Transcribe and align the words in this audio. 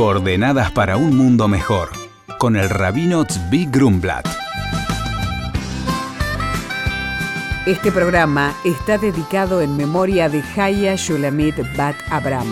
Coordenadas 0.00 0.70
para 0.70 0.96
un 0.96 1.14
mundo 1.14 1.46
mejor, 1.46 1.90
con 2.38 2.56
el 2.56 2.70
rabino 2.70 3.22
Tzvi 3.26 3.66
Grumblat. 3.66 4.26
Este 7.66 7.92
programa 7.92 8.54
está 8.64 8.96
dedicado 8.96 9.60
en 9.60 9.76
memoria 9.76 10.30
de 10.30 10.42
Haya 10.56 10.94
Shulamit 10.96 11.56
Bat 11.76 11.96
Abram. 12.08 12.46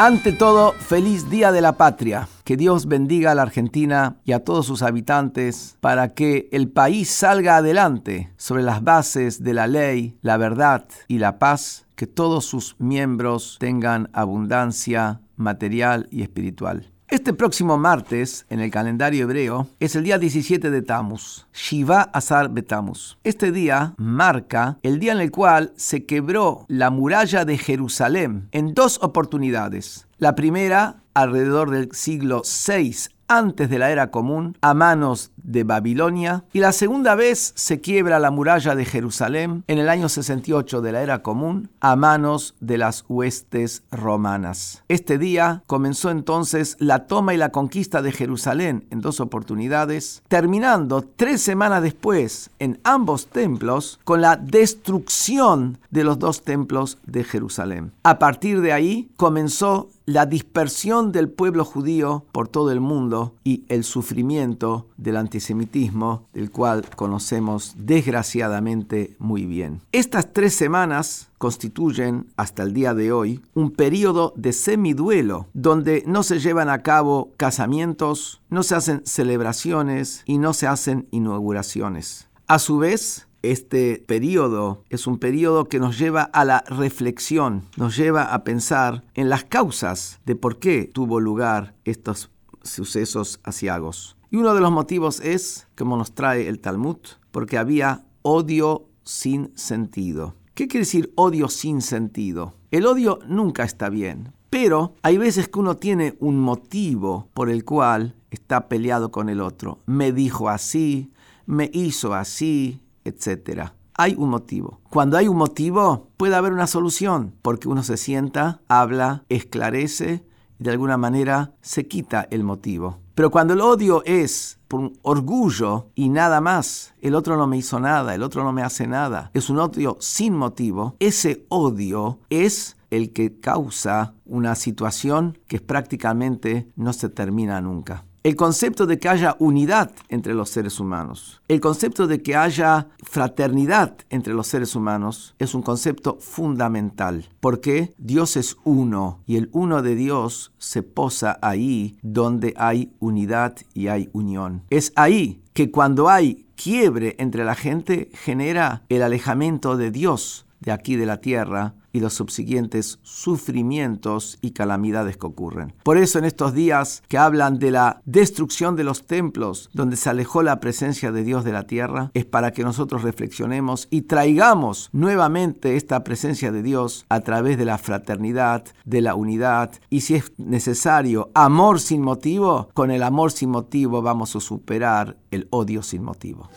Ante 0.00 0.32
todo, 0.32 0.72
feliz 0.72 1.30
Día 1.30 1.52
de 1.52 1.60
la 1.60 1.74
Patria. 1.74 2.26
Que 2.44 2.58
Dios 2.58 2.84
bendiga 2.86 3.32
a 3.32 3.34
la 3.34 3.40
Argentina 3.40 4.16
y 4.22 4.32
a 4.32 4.44
todos 4.44 4.66
sus 4.66 4.82
habitantes 4.82 5.78
para 5.80 6.10
que 6.10 6.50
el 6.52 6.68
país 6.68 7.08
salga 7.08 7.56
adelante 7.56 8.30
sobre 8.36 8.62
las 8.62 8.84
bases 8.84 9.42
de 9.42 9.54
la 9.54 9.66
ley, 9.66 10.18
la 10.20 10.36
verdad 10.36 10.84
y 11.08 11.20
la 11.20 11.38
paz, 11.38 11.86
que 11.94 12.06
todos 12.06 12.44
sus 12.44 12.76
miembros 12.78 13.56
tengan 13.58 14.10
abundancia 14.12 15.22
material 15.36 16.06
y 16.10 16.20
espiritual. 16.20 16.90
Este 17.08 17.32
próximo 17.32 17.78
martes, 17.78 18.44
en 18.50 18.60
el 18.60 18.70
calendario 18.70 19.24
hebreo, 19.24 19.68
es 19.78 19.96
el 19.96 20.04
día 20.04 20.18
17 20.18 20.70
de 20.70 20.82
Tammuz, 20.82 21.46
Shiva 21.54 22.02
Azar 22.12 22.50
Betamuz. 22.50 23.16
Este 23.24 23.52
día 23.52 23.94
marca 23.96 24.78
el 24.82 24.98
día 24.98 25.12
en 25.12 25.20
el 25.20 25.30
cual 25.30 25.72
se 25.76 26.04
quebró 26.04 26.66
la 26.68 26.90
muralla 26.90 27.44
de 27.44 27.56
Jerusalén 27.56 28.48
en 28.52 28.74
dos 28.74 28.98
oportunidades. 29.02 30.08
La 30.18 30.34
primera, 30.34 31.03
alrededor 31.14 31.70
del 31.70 31.92
siglo 31.92 32.42
VI 32.42 32.94
antes 33.28 33.70
de 33.70 33.78
la 33.78 33.90
era 33.90 34.10
común 34.10 34.58
a 34.60 34.74
manos 34.74 35.32
de 35.44 35.62
Babilonia 35.62 36.44
y 36.52 36.58
la 36.58 36.72
segunda 36.72 37.14
vez 37.14 37.52
se 37.54 37.80
quiebra 37.80 38.18
la 38.18 38.32
muralla 38.32 38.74
de 38.74 38.84
Jerusalén 38.84 39.62
en 39.68 39.78
el 39.78 39.88
año 39.88 40.08
68 40.08 40.80
de 40.80 40.92
la 40.92 41.02
era 41.02 41.22
común 41.22 41.70
a 41.80 41.94
manos 41.94 42.56
de 42.60 42.78
las 42.78 43.04
huestes 43.08 43.84
romanas. 43.92 44.82
Este 44.88 45.18
día 45.18 45.62
comenzó 45.66 46.10
entonces 46.10 46.76
la 46.80 47.06
toma 47.06 47.34
y 47.34 47.36
la 47.36 47.50
conquista 47.50 48.02
de 48.02 48.12
Jerusalén 48.12 48.86
en 48.90 49.00
dos 49.00 49.20
oportunidades, 49.20 50.22
terminando 50.28 51.02
tres 51.02 51.42
semanas 51.42 51.82
después 51.82 52.50
en 52.58 52.80
ambos 52.82 53.26
templos 53.26 54.00
con 54.04 54.20
la 54.20 54.36
destrucción 54.36 55.78
de 55.90 56.04
los 56.04 56.18
dos 56.18 56.42
templos 56.42 56.98
de 57.06 57.22
Jerusalén. 57.24 57.92
A 58.02 58.18
partir 58.18 58.60
de 58.60 58.72
ahí 58.72 59.10
comenzó 59.16 59.90
la 60.06 60.26
dispersión 60.26 61.12
del 61.12 61.30
pueblo 61.30 61.64
judío 61.64 62.24
por 62.32 62.48
todo 62.48 62.70
el 62.70 62.80
mundo 62.80 63.34
y 63.42 63.64
el 63.68 63.84
sufrimiento 63.84 64.86
del 64.96 65.16
antisemitismo, 65.34 66.28
del 66.32 66.50
cual 66.50 66.84
conocemos 66.94 67.74
desgraciadamente 67.76 69.16
muy 69.18 69.46
bien. 69.46 69.80
Estas 69.90 70.32
tres 70.32 70.54
semanas 70.54 71.28
constituyen, 71.38 72.26
hasta 72.36 72.62
el 72.62 72.72
día 72.72 72.94
de 72.94 73.10
hoy, 73.10 73.42
un 73.52 73.72
periodo 73.72 74.32
de 74.36 74.52
semiduelo, 74.52 75.48
donde 75.52 76.04
no 76.06 76.22
se 76.22 76.38
llevan 76.38 76.68
a 76.68 76.82
cabo 76.82 77.32
casamientos, 77.36 78.42
no 78.48 78.62
se 78.62 78.76
hacen 78.76 79.02
celebraciones 79.04 80.22
y 80.24 80.38
no 80.38 80.52
se 80.52 80.68
hacen 80.68 81.08
inauguraciones. 81.10 82.28
A 82.46 82.60
su 82.60 82.78
vez, 82.78 83.26
este 83.42 84.04
periodo 84.06 84.84
es 84.88 85.08
un 85.08 85.18
periodo 85.18 85.68
que 85.68 85.80
nos 85.80 85.98
lleva 85.98 86.22
a 86.22 86.44
la 86.44 86.64
reflexión, 86.68 87.64
nos 87.76 87.96
lleva 87.96 88.32
a 88.32 88.44
pensar 88.44 89.02
en 89.14 89.28
las 89.28 89.44
causas 89.44 90.20
de 90.24 90.36
por 90.36 90.60
qué 90.60 90.88
tuvo 90.92 91.18
lugar 91.18 91.74
estos 91.84 92.30
sucesos 92.62 93.40
asiagos. 93.42 94.16
Y 94.34 94.36
uno 94.36 94.52
de 94.52 94.60
los 94.60 94.72
motivos 94.72 95.20
es, 95.20 95.68
como 95.78 95.96
nos 95.96 96.12
trae 96.12 96.48
el 96.48 96.58
Talmud, 96.58 96.96
porque 97.30 97.56
había 97.56 98.04
odio 98.22 98.88
sin 99.04 99.56
sentido. 99.56 100.34
¿Qué 100.54 100.66
quiere 100.66 100.84
decir 100.84 101.12
odio 101.14 101.48
sin 101.48 101.80
sentido? 101.80 102.54
El 102.72 102.88
odio 102.88 103.20
nunca 103.28 103.62
está 103.62 103.90
bien, 103.90 104.32
pero 104.50 104.96
hay 105.02 105.18
veces 105.18 105.46
que 105.48 105.60
uno 105.60 105.76
tiene 105.76 106.16
un 106.18 106.40
motivo 106.40 107.28
por 107.32 107.48
el 107.48 107.64
cual 107.64 108.16
está 108.32 108.68
peleado 108.68 109.12
con 109.12 109.28
el 109.28 109.40
otro. 109.40 109.78
Me 109.86 110.10
dijo 110.10 110.48
así, 110.48 111.12
me 111.46 111.70
hizo 111.72 112.12
así, 112.12 112.82
etc. 113.04 113.68
Hay 113.94 114.16
un 114.18 114.30
motivo. 114.30 114.80
Cuando 114.90 115.16
hay 115.16 115.28
un 115.28 115.36
motivo, 115.36 116.08
puede 116.16 116.34
haber 116.34 116.52
una 116.52 116.66
solución, 116.66 117.36
porque 117.40 117.68
uno 117.68 117.84
se 117.84 117.96
sienta, 117.96 118.62
habla, 118.66 119.26
esclarece 119.28 120.24
y 120.58 120.64
de 120.64 120.72
alguna 120.72 120.96
manera 120.96 121.54
se 121.60 121.86
quita 121.86 122.26
el 122.32 122.42
motivo. 122.42 123.03
Pero 123.14 123.30
cuando 123.30 123.54
el 123.54 123.60
odio 123.60 124.02
es 124.04 124.58
por 124.66 124.92
orgullo 125.02 125.88
y 125.94 126.08
nada 126.08 126.40
más, 126.40 126.94
el 127.00 127.14
otro 127.14 127.36
no 127.36 127.46
me 127.46 127.56
hizo 127.56 127.78
nada, 127.78 128.14
el 128.14 128.22
otro 128.22 128.42
no 128.42 128.52
me 128.52 128.62
hace 128.62 128.86
nada, 128.86 129.30
es 129.34 129.50
un 129.50 129.58
odio 129.60 129.96
sin 130.00 130.34
motivo, 130.34 130.96
ese 130.98 131.46
odio 131.48 132.18
es 132.28 132.76
el 132.90 133.12
que 133.12 133.38
causa 133.38 134.14
una 134.24 134.54
situación 134.56 135.38
que 135.46 135.60
prácticamente 135.60 136.68
no 136.76 136.92
se 136.92 137.08
termina 137.08 137.60
nunca 137.60 138.04
el 138.24 138.36
concepto 138.36 138.86
de 138.86 138.98
que 138.98 139.10
haya 139.10 139.36
unidad 139.38 139.90
entre 140.08 140.32
los 140.32 140.48
seres 140.48 140.80
humanos, 140.80 141.42
el 141.46 141.60
concepto 141.60 142.06
de 142.06 142.22
que 142.22 142.34
haya 142.34 142.88
fraternidad 143.02 143.98
entre 144.08 144.32
los 144.32 144.46
seres 144.46 144.74
humanos 144.74 145.34
es 145.38 145.54
un 145.54 145.60
concepto 145.60 146.16
fundamental, 146.20 147.28
porque 147.40 147.92
Dios 147.98 148.38
es 148.38 148.56
uno 148.64 149.20
y 149.26 149.36
el 149.36 149.50
uno 149.52 149.82
de 149.82 149.94
Dios 149.94 150.52
se 150.56 150.82
posa 150.82 151.38
ahí 151.42 151.98
donde 152.00 152.54
hay 152.56 152.94
unidad 152.98 153.56
y 153.74 153.88
hay 153.88 154.08
unión. 154.14 154.62
Es 154.70 154.94
ahí 154.96 155.42
que 155.52 155.70
cuando 155.70 156.08
hay 156.08 156.46
quiebre 156.56 157.16
entre 157.18 157.44
la 157.44 157.54
gente 157.54 158.08
genera 158.14 158.84
el 158.88 159.02
alejamiento 159.02 159.76
de 159.76 159.90
Dios 159.90 160.46
de 160.60 160.72
aquí 160.72 160.96
de 160.96 161.04
la 161.04 161.20
tierra 161.20 161.74
y 161.94 162.00
los 162.00 162.12
subsiguientes 162.12 162.98
sufrimientos 163.02 164.36
y 164.42 164.50
calamidades 164.50 165.16
que 165.16 165.26
ocurren. 165.26 165.72
Por 165.84 165.96
eso 165.96 166.18
en 166.18 166.26
estos 166.26 166.52
días 166.52 167.02
que 167.08 167.16
hablan 167.16 167.58
de 167.58 167.70
la 167.70 168.02
destrucción 168.04 168.76
de 168.76 168.84
los 168.84 169.06
templos 169.06 169.70
donde 169.72 169.96
se 169.96 170.10
alejó 170.10 170.42
la 170.42 170.60
presencia 170.60 171.12
de 171.12 171.22
Dios 171.22 171.44
de 171.44 171.52
la 171.52 171.66
tierra, 171.66 172.10
es 172.12 172.26
para 172.26 172.52
que 172.52 172.64
nosotros 172.64 173.02
reflexionemos 173.02 173.86
y 173.90 174.02
traigamos 174.02 174.90
nuevamente 174.92 175.76
esta 175.76 176.04
presencia 176.04 176.52
de 176.52 176.62
Dios 176.62 177.06
a 177.08 177.20
través 177.20 177.56
de 177.56 177.64
la 177.64 177.78
fraternidad, 177.78 178.64
de 178.84 179.00
la 179.00 179.14
unidad 179.14 179.70
y 179.88 180.00
si 180.00 180.16
es 180.16 180.32
necesario 180.36 181.30
amor 181.34 181.80
sin 181.80 182.02
motivo, 182.02 182.68
con 182.74 182.90
el 182.90 183.04
amor 183.04 183.30
sin 183.30 183.50
motivo 183.50 184.02
vamos 184.02 184.34
a 184.34 184.40
superar 184.40 185.16
el 185.30 185.46
odio 185.50 185.84
sin 185.84 186.02
motivo. 186.02 186.50